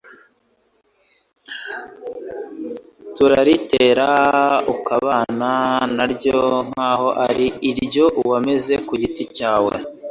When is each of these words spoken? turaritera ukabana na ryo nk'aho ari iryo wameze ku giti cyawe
turaritera 3.15 4.09
ukabana 4.73 5.51
na 5.95 6.05
ryo 6.13 6.39
nk'aho 6.67 7.07
ari 7.27 7.47
iryo 7.69 8.05
wameze 8.29 8.73
ku 8.87 8.93
giti 9.01 9.23
cyawe 9.37 9.73